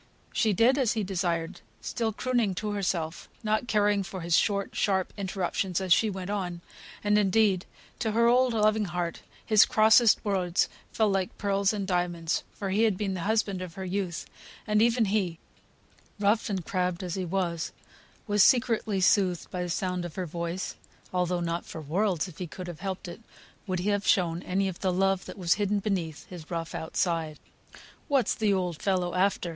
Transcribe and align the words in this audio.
She 0.33 0.51
did 0.51 0.79
as 0.79 0.93
he 0.93 1.03
desired, 1.03 1.61
still 1.79 2.11
crooning 2.11 2.55
to 2.55 2.71
herself, 2.71 3.29
not 3.43 3.67
caring 3.67 4.01
for 4.01 4.21
his 4.21 4.35
short, 4.35 4.75
sharp 4.75 5.13
interruptions 5.15 5.79
as 5.79 5.93
she 5.93 6.09
went 6.09 6.31
on; 6.31 6.61
and, 7.03 7.19
indeed, 7.19 7.67
to 7.99 8.13
her 8.13 8.25
old, 8.25 8.53
loving 8.55 8.85
heart, 8.85 9.21
his 9.45 9.63
crossest 9.63 10.25
words 10.25 10.67
fell 10.91 11.11
like 11.11 11.37
pearls 11.37 11.71
and 11.71 11.85
diamonds, 11.85 12.41
for 12.51 12.71
he 12.71 12.81
had 12.81 12.97
been 12.97 13.13
the 13.13 13.19
husband 13.29 13.61
of 13.61 13.75
her 13.75 13.85
youth; 13.85 14.25
and 14.65 14.81
even 14.81 15.05
he, 15.05 15.37
rough 16.19 16.49
and 16.49 16.65
crabbed 16.65 17.03
as 17.03 17.13
he 17.13 17.23
was, 17.23 17.71
was 18.25 18.43
secretly 18.43 19.01
soothed 19.01 19.51
by 19.51 19.61
the 19.61 19.69
sound 19.69 20.03
of 20.03 20.15
her 20.15 20.25
voice, 20.25 20.75
although 21.13 21.41
not 21.41 21.63
for 21.63 21.79
worlds, 21.79 22.27
if 22.27 22.39
he 22.39 22.47
could 22.47 22.65
have 22.65 22.79
helped 22.79 23.07
it, 23.07 23.21
would 23.67 23.77
he 23.77 23.89
have 23.89 24.07
shown 24.07 24.41
any 24.41 24.67
of 24.67 24.79
the 24.79 24.91
love 24.91 25.25
that 25.25 25.37
was 25.37 25.53
hidden 25.61 25.77
beneath 25.77 26.25
his 26.25 26.49
rough 26.49 26.73
outside. 26.73 27.37
"What's 28.07 28.33
the 28.33 28.51
old 28.51 28.81
fellow 28.81 29.13
after?" 29.13 29.49